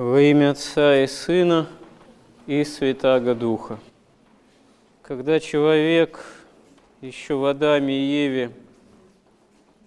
[0.00, 1.68] Во имя Отца и Сына
[2.46, 3.78] и Святаго Духа.
[5.02, 6.24] Когда человек
[7.02, 8.50] еще в Адаме и Еве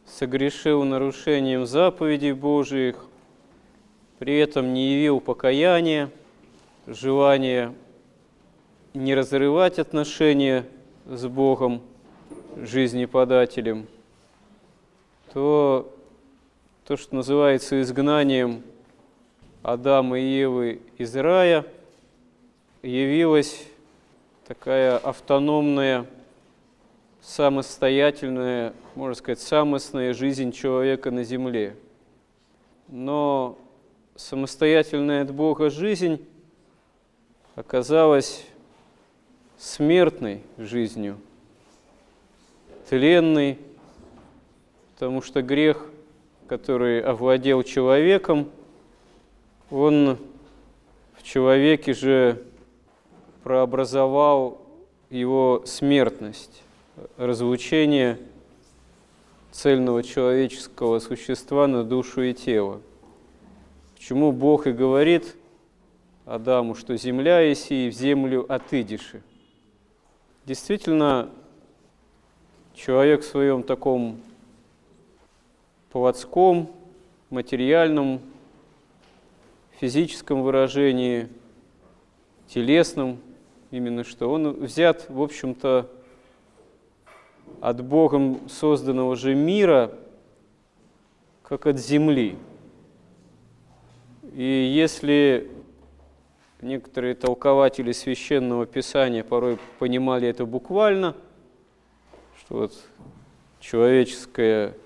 [0.05, 3.07] согрешил нарушением заповедей Божиих,
[4.19, 6.11] при этом не явил покаяния,
[6.85, 7.73] желания
[8.93, 10.67] не разрывать отношения
[11.07, 11.81] с Богом,
[12.55, 13.87] жизнеподателем,
[15.33, 15.91] то
[16.85, 18.61] то, что называется изгнанием
[19.63, 21.65] Адама и Евы из рая,
[22.81, 23.63] явилась
[24.45, 26.05] такая автономная,
[27.21, 31.77] самостоятельная, можно сказать, самостная жизнь человека на земле.
[32.89, 33.57] Но
[34.17, 36.25] самостоятельная от Бога жизнь
[37.55, 38.45] оказалась
[39.57, 41.17] смертной жизнью,
[42.89, 43.57] тленной,
[44.93, 45.89] потому что грех,
[46.49, 48.51] который овладел человеком,
[49.69, 50.17] он
[51.13, 52.43] в человеке же
[53.43, 54.61] прообразовал
[55.09, 56.63] его смертность,
[57.17, 58.19] разлучение
[59.51, 62.81] цельного человеческого существа на душу и тело.
[63.95, 65.35] Почему Бог и говорит
[66.25, 69.21] Адаму, что земля еси и в землю отыдиши.
[70.45, 71.29] Действительно,
[72.73, 74.17] человек в своем таком
[75.91, 76.71] плотском,
[77.29, 78.21] материальном,
[79.83, 81.27] физическом выражении,
[82.47, 83.19] телесном,
[83.69, 85.89] именно что он взят, в общем-то,
[87.59, 89.91] от Богом созданного же мира,
[91.41, 92.37] как от земли.
[94.33, 95.51] И если
[96.61, 101.13] некоторые толкователи священного писания порой понимали это буквально,
[102.39, 102.73] что вот
[103.59, 104.77] человеческое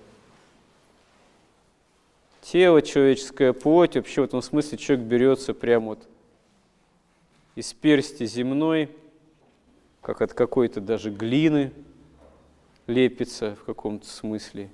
[2.50, 6.08] тело, человеческая плоть, вообще в этом смысле человек берется прямо вот
[7.54, 8.88] из персти земной,
[10.00, 11.72] как от какой-то даже глины
[12.86, 14.70] лепится в каком-то смысле.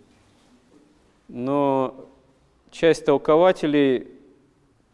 [1.26, 2.08] Но
[2.70, 4.06] часть толкователей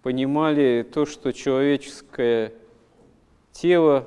[0.02, 2.54] понимали то, что человеческое
[3.52, 4.06] тело,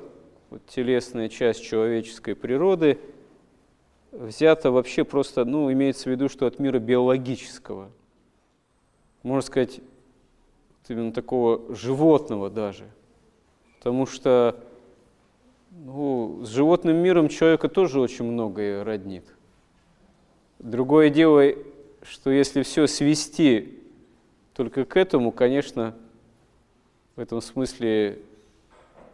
[0.50, 2.98] вот телесная часть человеческой природы,
[4.10, 7.92] взято вообще просто, ну, имеется в виду, что от мира биологического–
[9.24, 9.80] можно сказать,
[10.88, 12.84] именно такого животного даже.
[13.78, 14.62] Потому что
[15.70, 19.24] ну, с животным миром человека тоже очень многое роднит.
[20.60, 21.42] Другое дело,
[22.02, 23.78] что если все свести
[24.52, 25.96] только к этому, конечно,
[27.16, 28.18] в этом смысле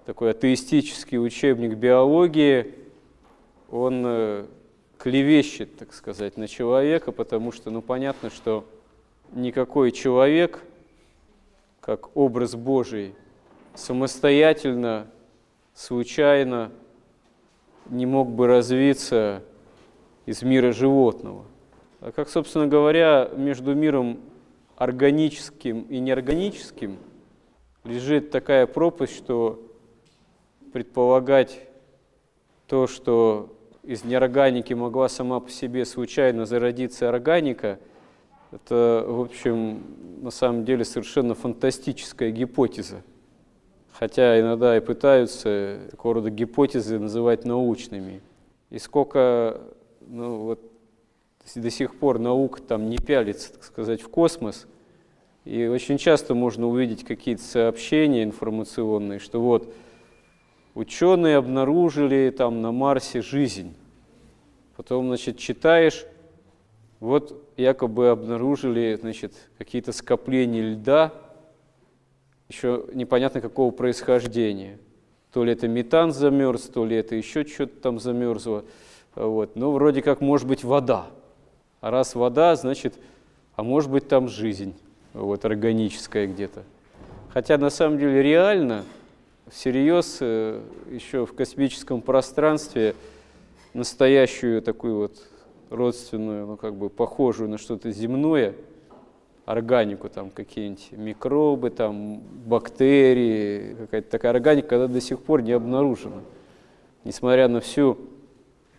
[0.06, 2.75] такой атеистический учебник биологии,
[3.71, 4.47] он э,
[4.98, 8.66] клевещет, так сказать, на человека, потому что, ну, понятно, что
[9.32, 10.62] никакой человек,
[11.80, 13.14] как образ Божий,
[13.74, 15.06] самостоятельно,
[15.74, 16.70] случайно
[17.86, 19.42] не мог бы развиться
[20.26, 21.44] из мира животного.
[22.00, 24.20] А как, собственно говоря, между миром
[24.76, 26.98] органическим и неорганическим
[27.84, 29.60] лежит такая пропасть, что
[30.72, 31.60] предполагать
[32.66, 37.78] то, что из неорганики могла сама по себе случайно зародиться органика–
[38.52, 39.82] это, в общем,
[40.22, 43.02] на самом деле совершенно фантастическая гипотеза.
[43.92, 48.22] Хотя иногда и пытаются такого рода гипотезы называть научными.
[48.70, 49.60] И сколько
[50.00, 50.60] ну, вот,
[51.54, 54.66] до сих пор наука там не пялится, так сказать, в космос,
[55.44, 59.72] и очень часто можно увидеть какие-то сообщения информационные, что вот
[60.74, 63.74] ученые обнаружили там на Марсе жизнь.
[64.76, 66.06] Потом, значит, читаешь,
[67.00, 71.12] вот якобы обнаружили значит, какие-то скопления льда,
[72.48, 74.78] еще непонятно какого происхождения.
[75.32, 78.65] То ли это метан замерз, то ли это еще что-то там замерзло.
[79.15, 79.54] Вот.
[79.54, 81.06] Но вроде как может быть вода.
[81.81, 82.94] А раз вода, значит,
[83.54, 84.75] а может быть там жизнь
[85.12, 86.65] вот, органическая где-то.
[87.32, 88.84] Хотя на самом деле реально,
[89.51, 90.60] всерьез, э,
[90.91, 92.95] еще в космическом пространстве
[93.72, 95.22] настоящую такую вот
[95.70, 98.54] родственную, ну как бы похожую на что-то земное,
[99.46, 106.20] органику, там какие-нибудь микробы, там бактерии, какая-то такая органика, когда до сих пор не обнаружена.
[107.04, 107.98] Несмотря на всю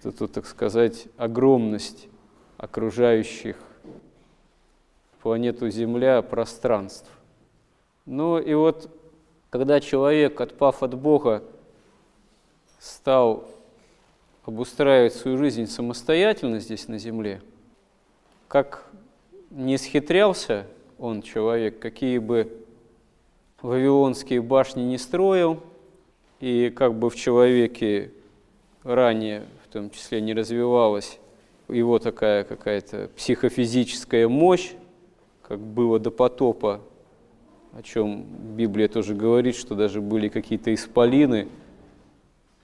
[0.04, 2.08] эту, так сказать, огромность
[2.58, 3.58] окружающих
[5.22, 7.10] планету Земля пространств.
[8.06, 8.90] Ну и вот,
[9.50, 11.44] когда человек, отпав от Бога,
[12.80, 13.48] стал
[14.46, 17.42] обустраивать свою жизнь самостоятельно здесь на земле,
[18.48, 18.90] как
[19.50, 20.68] не схитрялся
[20.98, 22.52] он, человек, какие бы
[23.62, 25.62] вавилонские башни не строил,
[26.40, 28.12] и как бы в человеке
[28.84, 31.20] ранее, в том числе, не развивалась
[31.68, 34.72] его такая какая-то психофизическая мощь,
[35.42, 36.82] как было до потопа,
[37.74, 38.24] о чем
[38.56, 41.48] Библия тоже говорит, что даже были какие-то исполины,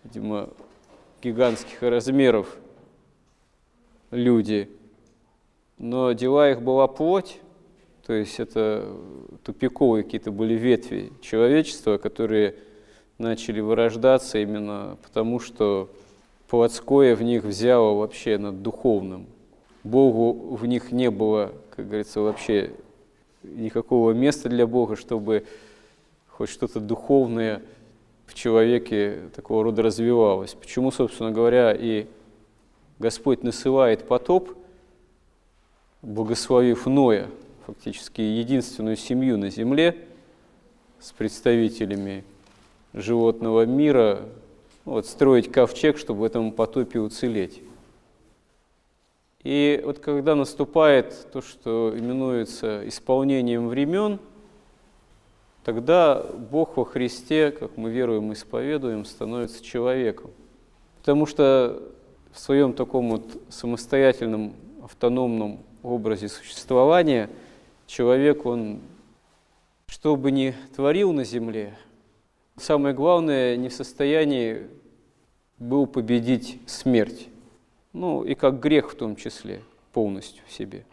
[0.04, 0.50] видимо,
[1.28, 2.58] гигантских размеров
[4.12, 4.70] люди.
[5.78, 7.40] Но дела их была плоть,
[8.06, 8.88] то есть это
[9.44, 12.56] тупиковые какие-то были ветви человечества, которые
[13.18, 15.90] начали вырождаться именно потому, что
[16.48, 19.28] плотское в них взяло вообще над духовным.
[19.84, 22.72] Богу в них не было, как говорится, вообще
[23.44, 25.46] никакого места для Бога, чтобы
[26.28, 27.62] хоть что-то духовное
[28.28, 30.54] в человеке такого рода развивалось.
[30.54, 32.06] Почему, собственно говоря, и
[33.00, 34.52] Господь насылает потоп,
[36.02, 37.30] благословив Ноя,
[37.66, 39.98] фактически единственную семью на земле
[41.00, 42.24] с представителями
[42.94, 44.22] животного мира,
[44.86, 47.62] вот, строить ковчег, чтобы в этом потопе уцелеть.
[49.44, 54.20] И вот когда наступает то, что именуется исполнением времен,
[55.68, 60.32] тогда Бог во Христе, как мы веруем и исповедуем, становится человеком.
[61.00, 61.84] Потому что
[62.32, 67.30] в своем таком вот самостоятельном, автономном образе существования
[67.86, 68.80] человек, он
[69.88, 71.78] что бы ни творил на земле,
[72.56, 74.68] самое главное, не в состоянии
[75.58, 77.28] был победить смерть.
[77.92, 79.62] Ну и как грех в том числе,
[79.92, 80.86] полностью в себе.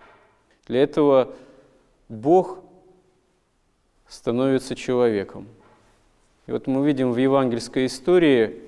[0.67, 1.33] Для этого
[2.09, 2.59] Бог
[4.15, 5.49] становится человеком.
[6.47, 8.61] И вот мы видим в евангельской истории,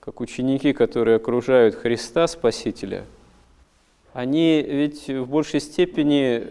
[0.00, 3.04] как ученики, которые окружают Христа, Спасителя,
[4.14, 6.46] они ведь в большей степени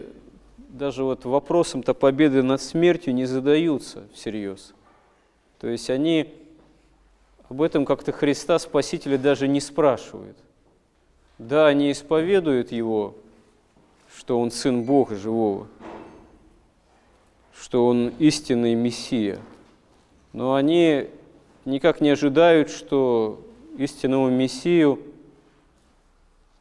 [0.56, 4.72] даже вот вопросом-то победы над смертью не задаются всерьез.
[5.58, 6.32] То есть они
[7.48, 10.36] об этом как-то Христа Спасителя даже не спрашивают.
[11.38, 13.16] Да, они исповедуют Его,
[14.16, 15.66] что Он Сын Бога Живого,
[17.60, 19.38] что Он истинный Мессия,
[20.32, 21.08] но они
[21.64, 23.40] никак не ожидают, что
[23.76, 24.98] истинного Мессию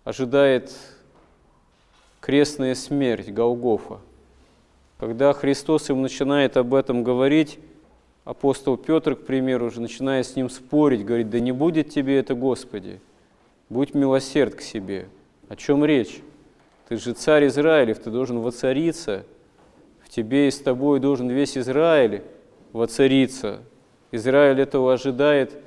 [0.04, 0.74] ожидает
[2.20, 4.00] крестная смерть Голгофа.
[5.00, 7.60] Когда Христос им начинает об этом говорить,
[8.26, 12.34] апостол Петр, к примеру, уже начиная с ним спорить, говорит, да не будет тебе это,
[12.34, 13.00] Господи,
[13.70, 15.08] будь милосерд к себе.
[15.48, 16.20] О чем речь?
[16.90, 19.24] Ты же царь Израилев, ты должен воцариться,
[20.10, 22.24] тебе и с тобой должен весь Израиль
[22.74, 23.62] воцариться.
[24.12, 25.58] Израиль этого ожидает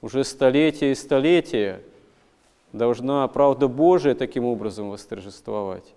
[0.00, 1.80] уже столетия и столетия.
[2.72, 5.94] Должна правда Божия таким образом восторжествовать.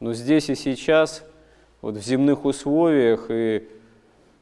[0.00, 1.24] Но здесь и сейчас,
[1.82, 3.68] вот в земных условиях и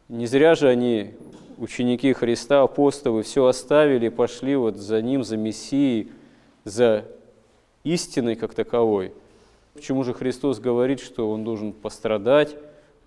[0.08, 1.14] не зря же они,
[1.56, 6.12] ученики Христа, апостолы, все оставили и пошли вот за Ним, за Мессией,
[6.64, 7.06] за
[7.82, 9.14] истиной как таковой.
[9.74, 12.56] Почему же Христос говорит, что Он должен пострадать,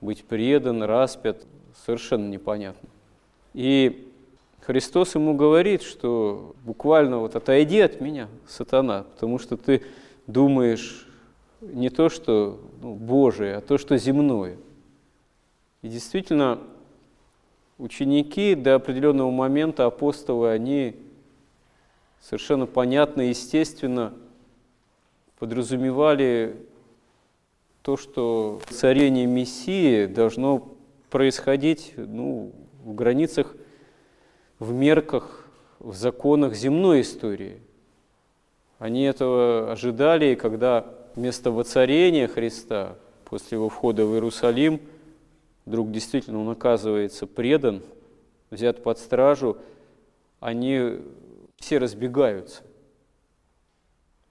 [0.02, 1.46] быть предан, распят?
[1.86, 2.90] Совершенно непонятно.
[3.54, 4.12] И
[4.62, 9.84] Христос ему говорит, что буквально вот отойди от меня, сатана, потому что ты
[10.26, 11.08] думаешь
[11.62, 14.58] не то, что ну, Божие, а то, что земное.
[15.84, 16.60] И действительно,
[17.78, 20.96] ученики до определенного момента апостолы, они
[22.20, 24.13] совершенно понятно естественно
[25.39, 26.56] подразумевали
[27.82, 30.75] то, что царение Мессии должно
[31.10, 32.51] происходить ну,
[32.84, 33.56] в границах,
[34.60, 35.48] в мерках,
[35.80, 37.62] в законах земной истории.
[38.80, 44.80] Они этого ожидали, и когда вместо воцарения Христа после его входа в Иерусалим–
[45.65, 47.82] вдруг действительно он оказывается предан,
[48.51, 49.58] взят под стражу,
[50.39, 51.00] они
[51.58, 52.62] все разбегаются.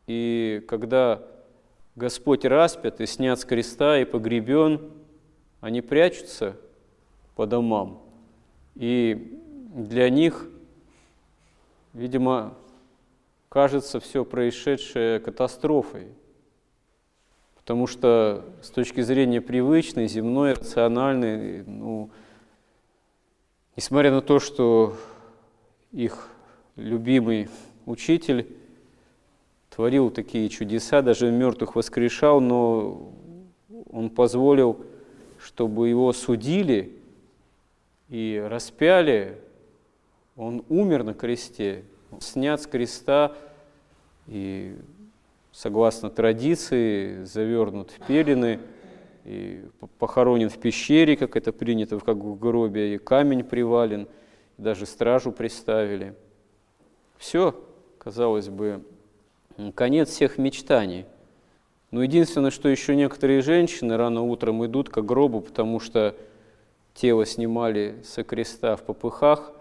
[0.06, 1.22] И когда
[1.96, 4.90] Господь распят и снят с креста и погребен,
[5.60, 6.56] они прячутся
[7.36, 8.02] по домам.
[8.74, 9.40] И
[9.74, 10.48] для них,
[11.92, 12.54] видимо,
[13.48, 16.08] кажется все происшедшее катастрофой–
[17.64, 22.10] Потому что с точки зрения привычной, земной, рациональной, ну,
[23.74, 24.94] несмотря на то, что
[25.90, 26.28] их
[26.76, 27.48] любимый
[27.86, 28.54] учитель
[29.74, 33.12] творил такие чудеса, даже мертвых воскрешал, но
[33.90, 34.84] он позволил,
[35.38, 36.92] чтобы его судили
[38.08, 39.40] и распяли.
[40.36, 41.84] Он умер на кресте,
[42.20, 43.36] снят с креста
[44.28, 44.76] и
[45.50, 48.60] согласно традиции, завернут в пелены,
[49.24, 49.64] и
[49.98, 54.06] похоронен в пещере, как это принято, как в гробе, и камень привален,
[54.56, 56.14] даже стражу приставили.
[57.16, 57.60] Все,
[57.98, 58.82] казалось бы,
[59.74, 61.06] конец всех мечтаний.
[61.90, 66.16] Но единственное, что еще некоторые женщины рано утром идут к гробу, потому что
[66.94, 69.52] тело снимали со креста в попыхах,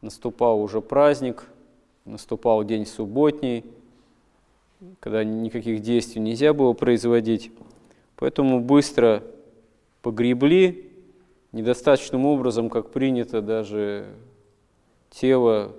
[0.00, 1.44] наступал уже праздник,
[2.04, 3.64] наступал день субботний,
[5.00, 7.50] когда никаких действий нельзя было производить.
[8.16, 9.22] Поэтому быстро
[10.02, 10.90] погребли,
[11.52, 14.06] недостаточным образом, как принято, даже
[15.10, 15.72] тело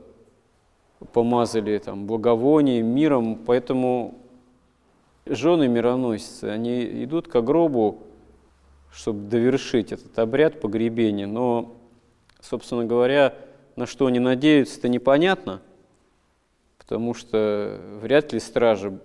[1.11, 4.15] помазали там, благовонием, миром, поэтому
[5.25, 8.03] жены мироносицы, они идут к гробу,
[8.91, 11.75] чтобы довершить этот обряд погребения, но,
[12.39, 13.35] собственно говоря,
[13.75, 15.61] на что они надеются, это непонятно,
[16.77, 18.99] потому что вряд ли стража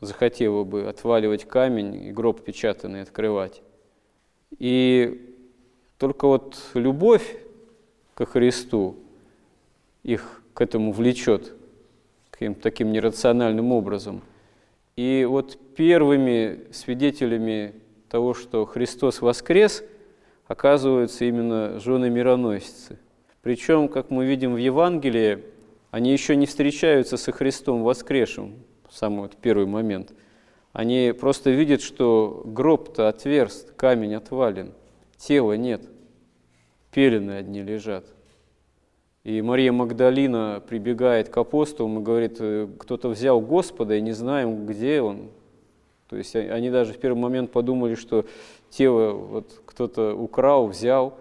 [0.00, 3.62] захотела бы отваливать камень и гроб печатанный открывать.
[4.58, 5.34] И
[5.98, 7.36] только вот любовь
[8.14, 8.96] ко Христу
[10.02, 11.52] их к этому влечет,
[12.30, 14.22] каким-то таким нерациональным образом.
[14.96, 17.74] И вот первыми свидетелями
[18.08, 19.84] того, что Христос воскрес,
[20.46, 22.98] оказываются именно жены-мироносицы.
[23.42, 25.44] Причем, как мы видим в Евангелии,
[25.90, 28.54] они еще не встречаются со Христом воскресшим,
[28.90, 30.14] самый вот первый момент.
[30.72, 34.72] Они просто видят, что гроб-то отверст, камень отвален,
[35.18, 35.82] тела нет,
[36.92, 38.06] пелены одни лежат.
[39.26, 44.66] И Мария Магдалина прибегает к апостолам и говорит, «Э, кто-то взял Господа и не знаем,
[44.66, 45.30] где он.
[46.08, 48.24] То есть они даже в первый момент подумали, что
[48.70, 51.18] тело вот кто-то украл, взял.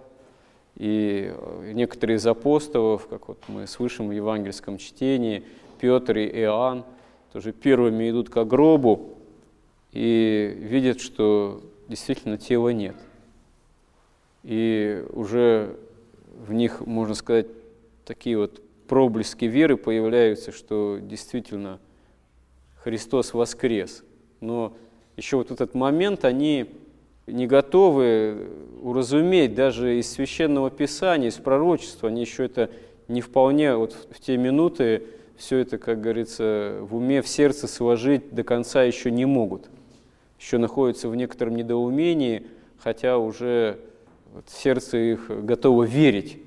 [0.76, 5.44] И э, некоторые из апостолов, как вот мы слышим в евангельском чтении,
[5.80, 6.86] Петр и Иоанн,
[7.34, 9.16] тоже первыми идут к гробу
[9.94, 12.98] и видят, что действительно тела нет.
[14.44, 15.76] И уже
[16.38, 17.48] в них, можно сказать,
[18.06, 21.80] такие вот проблески веры появляются, что действительно
[22.84, 24.04] Христос воскрес.
[24.42, 24.78] Но
[25.18, 26.68] еще вот этот момент они
[27.26, 28.48] не готовы
[28.82, 32.70] уразуметь даже из священного писания, из пророчества, они еще это
[33.08, 35.04] не вполне вот в те минуты
[35.36, 39.70] все это, как говорится, в уме, в сердце сложить до конца еще не могут.
[40.40, 42.46] Еще находятся в некотором недоумении,
[42.78, 43.80] хотя уже
[44.34, 46.38] вот сердце их готово верить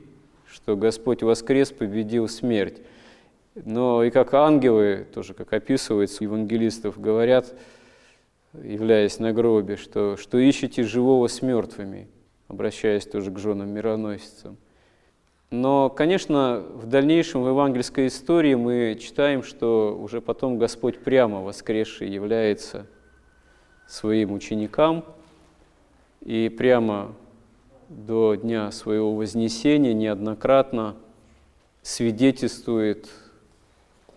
[0.63, 2.83] что Господь воскрес, победил смерть.
[3.55, 7.55] Но и как ангелы, тоже как описывается евангелистов, говорят,
[8.53, 12.09] являясь на гробе, что, что ищете живого с мертвыми,
[12.49, 14.57] обращаясь тоже к женам мироносицам.
[15.51, 22.11] Но, конечно, в дальнейшем в евангельской истории мы читаем, что уже потом Господь прямо воскресший
[22.11, 22.87] является
[23.87, 25.05] своим ученикам
[26.21, 27.15] и прямо
[27.89, 30.97] до дня своего вознесения неоднократно
[31.83, 33.09] свидетельствует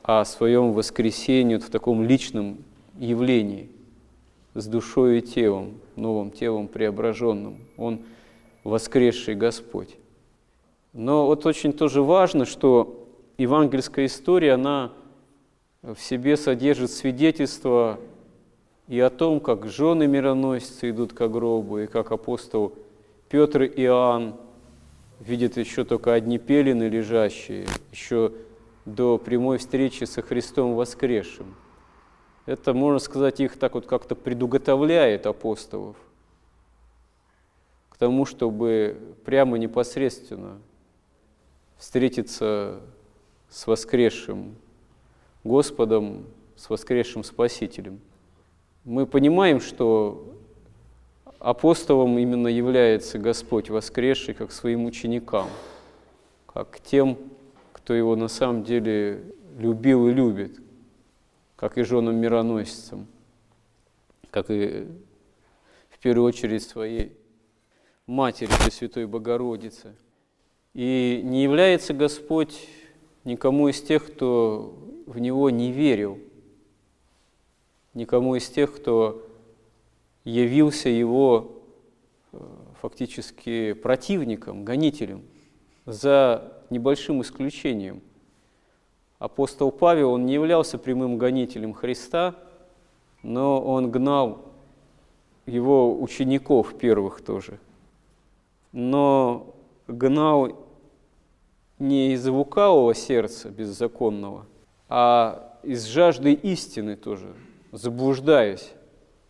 [0.04, 2.58] о своем воскресении в таком личном
[2.98, 3.70] явлении
[4.54, 7.60] с душой и телом, новым телом преображенным.
[7.78, 8.02] Он
[8.64, 9.96] воскресший Господь.
[10.94, 14.92] Но вот очень тоже важно, что евангельская история, она
[15.82, 18.00] в себе содержит свидетельство
[18.88, 22.74] и о том, как жены мироносицы идут к гробу, и как апостол
[23.32, 24.36] Петр и Иоанн
[25.22, 28.34] видят еще только одни пелены лежащие, еще
[28.84, 31.56] до прямой встречи со Христом воскресшим.
[32.46, 35.96] Это, можно сказать, их так вот как-то предуготовляет апостолов
[37.88, 40.60] к тому, чтобы прямо непосредственно
[41.78, 42.82] встретиться
[43.50, 44.58] с воскресшим
[45.46, 46.26] Господом,
[46.58, 48.02] с воскресшим Спасителем.
[48.84, 50.36] Мы понимаем, что
[51.42, 55.50] апостолом именно является Господь воскресший, как своим ученикам,
[56.46, 57.18] как тем,
[57.74, 59.24] кто его на самом деле
[59.58, 60.62] любил и любит,
[61.56, 63.08] как и женам мироносицам,
[64.30, 64.88] как и
[65.90, 67.18] в первую очередь своей
[68.06, 69.96] матери Пресвятой Богородицы.
[70.76, 72.68] И не является Господь
[73.24, 76.20] никому из тех, кто в Него не верил,
[77.96, 79.28] никому из тех, кто
[80.24, 81.64] явился его
[82.32, 82.38] э,
[82.82, 85.24] фактически противником, гонителем,
[85.86, 88.02] за небольшим исключением.
[89.20, 92.36] Апостол Павел, он не являлся прямым гонителем Христа,
[93.24, 94.46] но он гнал
[95.46, 97.60] его учеников первых тоже.
[98.72, 99.56] Но
[99.88, 100.66] гнал
[101.78, 104.46] не из лукавого сердца беззаконного,
[104.88, 107.34] а из жажды истины тоже,
[107.72, 108.72] заблуждаясь.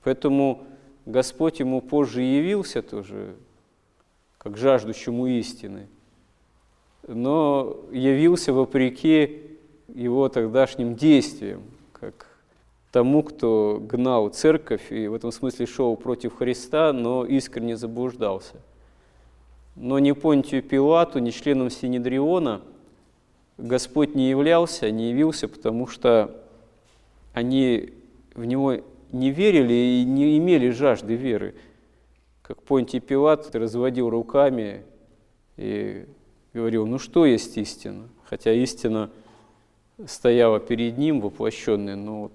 [0.04, 0.64] Поэтому
[1.06, 3.36] Господь ему позже явился тоже,
[4.38, 5.88] как жаждущему истины,
[7.08, 12.28] но явился вопреки его тогдашним действиям, как
[12.92, 18.56] тому, кто гнал церковь и в этом смысле шел против Христа, но искренне заблуждался.
[19.76, 22.62] Но ни Понтию Пилату, ни членам Синедриона
[23.58, 26.36] Господь не являлся, не явился, потому что
[27.34, 27.94] они
[28.34, 28.78] в Него
[29.12, 31.56] не верили и не имели жажды веры.
[32.42, 34.84] Как Понтий Пилат разводил руками
[35.58, 36.06] и
[36.54, 38.10] говорил, ну что есть истина?
[38.26, 39.10] Хотя истина
[40.06, 42.32] стояла перед ним воплощенная, но вот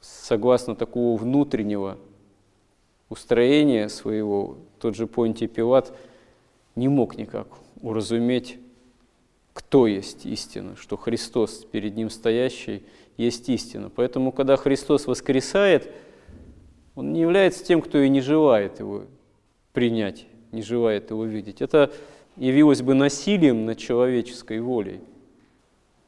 [0.00, 1.98] согласно такого внутреннего
[3.08, 5.96] устроения своего, тот же Понтий Пилат
[6.74, 7.46] не мог никак
[7.80, 8.58] уразуметь,
[9.52, 12.84] кто есть истина, что Христос перед ним стоящий
[13.16, 13.90] есть истина.
[13.90, 15.90] Поэтому, когда Христос воскресает,
[16.94, 19.04] Он не является тем, кто и не желает его
[19.72, 21.62] принять, не желает его видеть.
[21.62, 21.92] Это
[22.36, 25.00] явилось бы насилием над человеческой волей.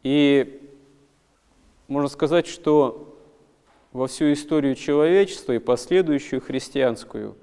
[0.02, 0.61] И
[1.88, 3.18] можно сказать, что
[3.92, 7.37] во всю историю человечества и последующую христианскую,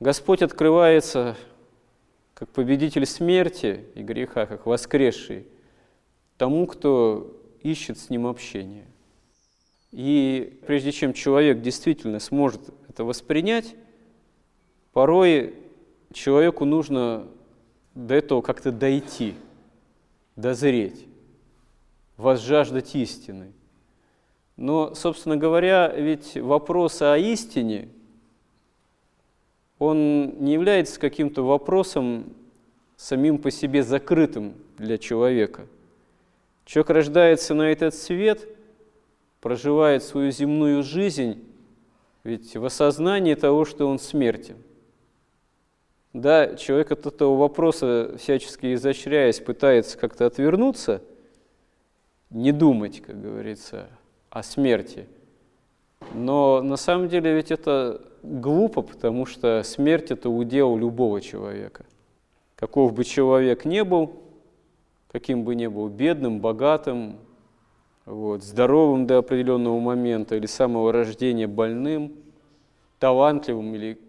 [0.00, 1.36] Господь открывается
[2.34, 5.46] как победитель смерти и греха, как воскресший,
[6.36, 7.32] тому, кто
[7.64, 8.86] ищет с ним общение.
[9.90, 13.74] И прежде чем человек действительно сможет это воспринять,
[14.92, 15.56] порой
[16.12, 17.26] человеку нужно
[17.96, 19.34] до этого как-то дойти,
[20.36, 21.04] дозреть,
[22.16, 23.52] возжаждать истины–
[24.56, 27.88] но, собственно говоря, ведь вопрос о истине,
[29.78, 32.32] он не является каким-то вопросом
[32.96, 35.66] самим по себе закрытым для человека.
[36.64, 38.48] Человек рождается на этот свет,
[39.40, 41.44] проживает свою земную жизнь,
[42.24, 44.56] ведь в осознании того, что он смертен.
[46.14, 51.02] Да, человек от этого вопроса, всячески изощряясь, пытается как-то отвернуться,
[52.30, 53.88] не думать, как говорится,
[54.30, 55.06] о смерти.
[56.14, 61.84] Но на самом деле ведь это глупо, потому что смерть– это удел любого человека.
[62.56, 64.23] Каков бы человек ни был,
[65.14, 67.20] каким бы ни был, бедным, богатым,
[68.04, 72.14] вот, здоровым до определенного момента или самого рождения больным,
[72.98, 74.00] талантливым или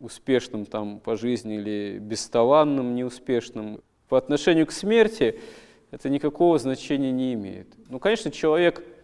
[0.00, 3.82] успешным там по жизни или бесталанным, неуспешным.
[4.08, 5.38] По отношению к смерти
[5.90, 7.68] это никакого значения не имеет.
[7.90, 8.82] Ну, конечно, человек–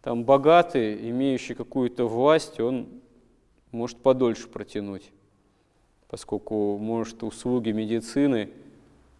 [0.00, 2.86] там богатый, имеющий какую-то власть, он
[3.72, 5.10] может подольше протянуть,
[6.06, 8.50] поскольку может услуги медицины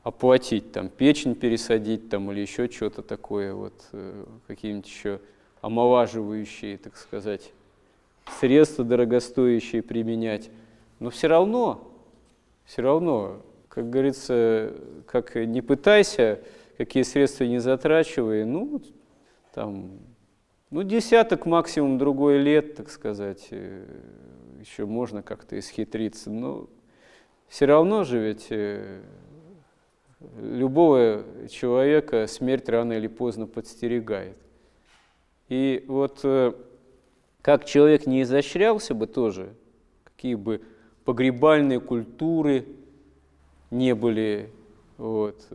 [0.02, 5.20] оплатить, там печень пересадить там, или еще что-то такое, вот, э, какие-нибудь еще
[5.60, 7.52] омолаживающие, так сказать,
[8.38, 10.50] средства дорогостоящие применять.
[11.00, 11.90] Но все равно,
[12.64, 14.74] все равно, как говорится,
[15.06, 16.40] как не пытайся,
[16.76, 18.80] какие средства не затрачивай, ну,
[19.52, 19.98] там,
[20.70, 23.84] ну, десяток максимум другой лет, так сказать, э,
[24.60, 26.30] еще можно как-то исхитриться.
[26.30, 26.68] Но
[27.48, 29.00] все равно же ведь э,
[30.40, 34.36] любого человека смерть рано или поздно подстерегает.
[35.48, 36.52] И вот э,
[37.42, 39.54] как человек не изощрялся бы тоже,
[40.04, 40.60] какие бы
[41.04, 42.66] погребальные культуры
[43.70, 44.50] не были,
[44.98, 45.46] вот,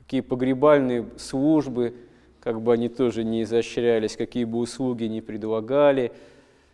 [0.00, 1.94] какие погребальные службы–
[2.44, 6.12] как бы они тоже не изощрялись, какие бы услуги ни предлагали,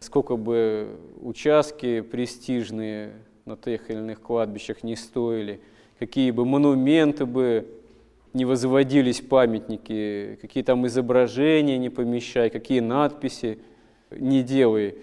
[0.00, 3.12] сколько бы участки престижные
[3.44, 5.60] на тех или иных кладбищах не стоили,
[6.00, 7.68] какие бы монументы бы
[8.32, 13.58] не возводились памятники, какие там изображения не помещай, какие надписи
[14.10, 14.96] не делай.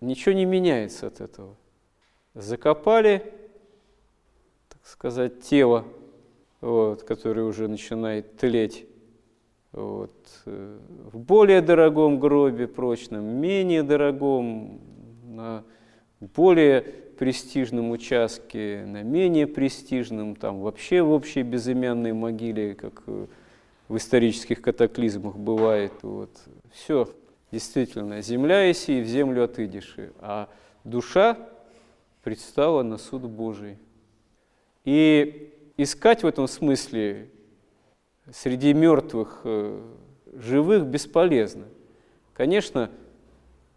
[0.00, 1.56] Ничего не меняется от этого.
[2.32, 3.22] Закопали,
[4.70, 5.84] так сказать, тело,
[6.62, 8.86] вот, которое уже начинает тлеть,
[9.72, 10.14] вот.
[10.46, 10.78] Э,
[11.12, 14.80] в более дорогом гробе, прочном, менее дорогом,
[15.22, 15.64] на
[16.18, 16.80] более
[17.20, 23.26] престижном участке, на менее престижном, там вообще в общей безымянной могиле, как э,
[23.88, 25.92] в исторических катаклизмах бывает.
[26.00, 26.30] Вот.
[26.72, 27.10] Все,
[27.52, 30.48] действительно, земля иси, в землю отыдешь, а
[30.84, 31.36] душа
[32.22, 33.76] предстала на суд Божий.
[34.86, 37.28] И искать в этом смысле
[38.32, 39.78] среди мертвых э,
[40.32, 41.66] живых бесполезно.
[42.32, 42.90] Конечно,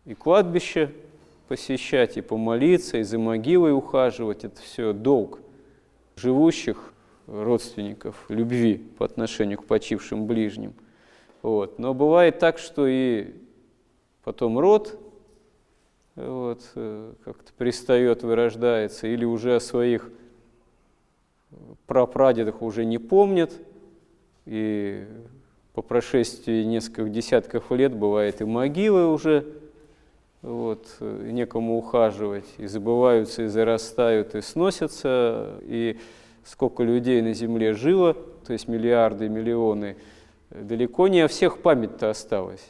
[0.05, 0.93] и кладбище
[1.47, 5.39] посещать, и помолиться, и за могилой ухаживать– это все долг
[6.15, 6.93] живущих
[7.27, 10.73] родственников любви по отношению к почившим ближним.
[11.41, 11.79] Вот.
[11.79, 13.33] Но бывает так, что и
[14.23, 14.99] потом род
[16.15, 20.11] вот, э, как-то пристает, вырождается, или уже о своих
[21.85, 23.53] прапрадедах уже не помнит,
[24.45, 25.05] и
[25.73, 29.45] по прошествии нескольких десятков лет бывает и могилы уже,
[30.43, 35.97] вот, и некому ухаживать, и забываются, и зарастают, и сносятся, и
[36.43, 38.13] сколько людей на земле жило,
[38.45, 39.95] то есть миллиарды, миллионы,
[40.51, 42.69] далеко не о всех память-то осталась.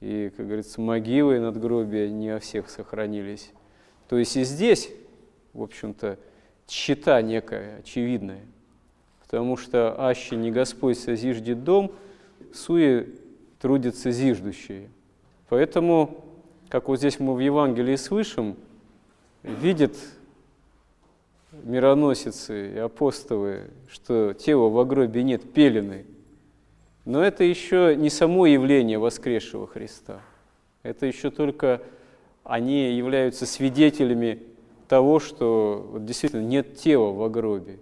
[0.00, 3.50] И, как говорится, могилы и надгробия не о всех сохранились.
[4.08, 4.90] То есть и здесь,
[5.52, 6.16] в общем-то,
[6.68, 8.42] чита некая, очевидная.
[9.22, 11.90] Потому что аще не Господь созиждет дом,
[12.54, 13.08] суе
[13.60, 14.88] трудятся зиждущие.
[15.48, 16.27] Поэтому,
[16.68, 18.56] как вот здесь мы в Евангелии слышим,
[19.42, 19.96] видят
[21.64, 26.04] мироносицы и апостолы, что тела в гробе нет, пелены.
[27.04, 30.20] Но это еще не само явление воскресшего Христа.
[30.82, 31.80] Это еще только
[32.44, 34.42] они являются свидетелями
[34.88, 37.78] того, что вот действительно нет тела в гробе.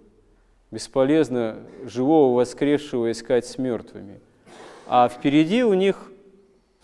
[0.71, 4.19] Бесполезно живого воскресшего искать с мертвыми.
[4.87, 6.11] А впереди у них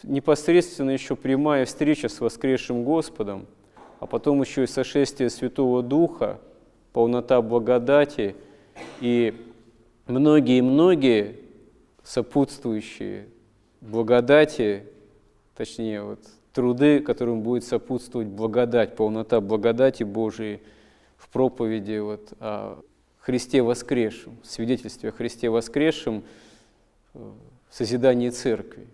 [0.03, 3.47] непосредственно еще прямая встреча с воскресшим Господом,
[3.99, 6.39] а потом еще и сошествие Святого Духа,
[6.91, 8.35] полнота благодати
[9.01, 9.33] и
[10.07, 11.37] многие-многие
[12.03, 13.27] сопутствующие
[13.81, 14.83] благодати,
[15.55, 16.19] точнее, вот,
[16.53, 20.61] труды, которым будет сопутствовать благодать, полнота благодати Божией
[21.17, 22.79] в проповеди вот, о
[23.19, 26.23] Христе воскресшем, свидетельстве о Христе воскресшем
[27.13, 27.19] э,
[27.69, 28.87] в созидании церкви.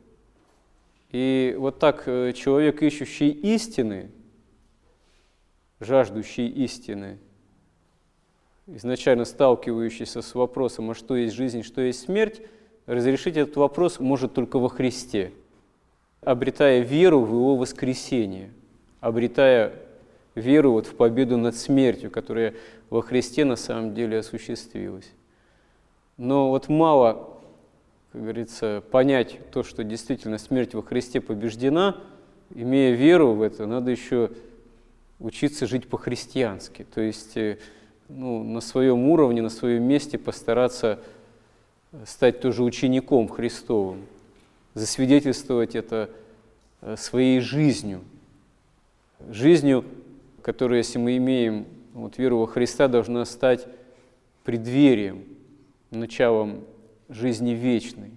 [1.12, 4.12] И вот так э, человек, ищущий истины,
[5.80, 7.18] жаждущий истины,
[8.68, 12.42] изначально сталкивающийся с вопросом, а что есть жизнь, что есть смерть,
[12.86, 15.34] разрешить этот вопрос может только во Христе–
[16.22, 18.52] обретая веру в Его воскресение,
[19.00, 19.74] обретая
[20.36, 22.56] веру вот в победу над смертью, которая
[22.90, 25.10] во Христе на самом деле осуществилась.
[26.18, 27.39] Но вот мало,
[28.12, 31.98] как говорится, понять то, что действительно смерть во Христе побеждена,
[32.54, 34.32] имея веру в это, надо еще
[35.20, 37.60] учиться жить по-христиански, то есть э,
[38.08, 41.00] ну, на своем уровне, на своем месте постараться
[42.06, 44.06] стать тоже учеником Христовым,
[44.74, 46.10] засвидетельствовать это
[46.82, 48.02] э, своей жизнью.
[49.30, 49.84] Жизнью,
[50.42, 53.68] которая, если мы имеем вот, веру во Христа, должна стать
[54.44, 55.26] преддверием,
[55.92, 56.64] началом
[57.10, 58.12] жизни вечной,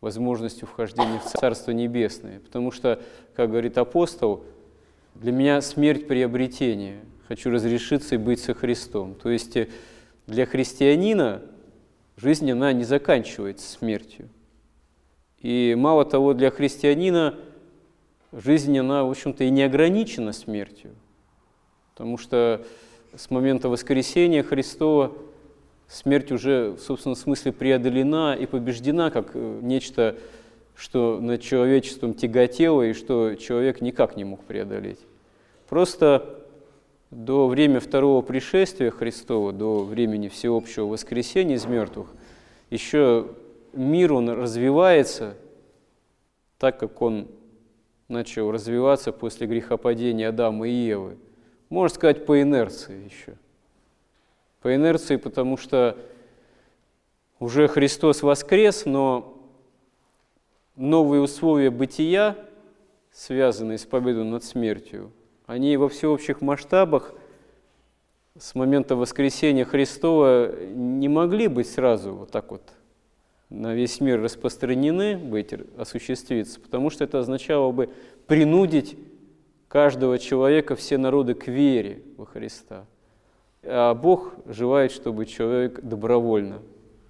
[0.00, 2.40] возможностью вхождения в Царство Небесное.
[2.40, 3.00] Потому что,
[3.34, 4.44] как говорит апостол,
[5.14, 7.00] для меня смерть приобретение.
[7.28, 9.14] Хочу разрешиться и быть со Христом.
[9.14, 9.68] То есть э,
[10.26, 11.42] для христианина
[12.16, 14.28] жизнь, она не заканчивается смертью.
[15.38, 17.38] И мало того, для христианина
[18.32, 20.92] жизнь, она, в общем-то, и не ограничена смертью.
[21.92, 22.64] Потому что
[23.14, 25.12] с момента воскресения Христова
[25.88, 30.16] смерть уже в собственном смысле преодолена и побеждена как э, нечто,
[30.76, 35.00] что над человечеством тяготело и что человек никак не мог преодолеть.
[35.68, 36.40] Просто
[37.10, 42.08] до времени второго пришествия Христова, до времени всеобщего воскресения из мертвых,
[42.70, 43.28] еще
[43.72, 45.36] мир, он развивается
[46.58, 47.28] так, как он
[48.08, 51.16] начал развиваться после грехопадения Адама и Евы.
[51.68, 53.36] Можно сказать, по инерции еще.
[54.64, 55.94] По инерции, потому что
[57.38, 59.36] уже Христос воскрес, но
[60.74, 62.34] новые условия бытия,
[63.12, 65.12] связанные с победой над смертью,
[65.44, 67.12] они во всеобщих масштабах
[68.38, 72.62] с момента воскресения Христова не могли быть сразу вот так вот
[73.50, 77.90] на весь мир распространены, быть, осуществиться, потому что это означало бы
[78.26, 78.96] принудить
[79.68, 82.86] каждого человека, все народы к вере во Христа.
[83.66, 86.58] А Бог желает, чтобы человек добровольно,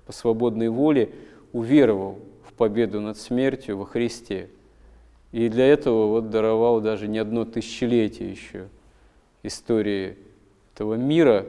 [0.07, 1.11] по свободной воле
[1.53, 4.49] уверовал в победу над смертью во Христе.
[5.33, 8.69] И для этого вот даровал даже не одно тысячелетие еще
[9.43, 10.17] истории
[10.75, 11.47] этого мира,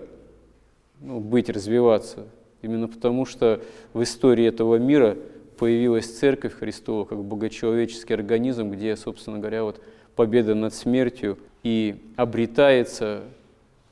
[1.02, 2.26] ну, быть, развиваться
[2.66, 3.62] Именно потому, что
[3.94, 5.16] в истории этого мира
[5.60, 9.80] появилась Церковь Христова как богочеловеческий организм, где, собственно говоря, вот
[10.16, 13.22] победа над смертью и обретается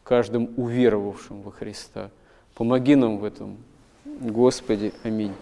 [0.03, 2.09] каждым уверовавшим во Христа.
[2.55, 3.57] Помоги нам в этом,
[4.05, 4.93] Господи.
[5.03, 5.33] Аминь.